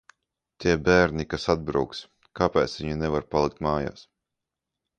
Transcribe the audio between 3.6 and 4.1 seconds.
mājās?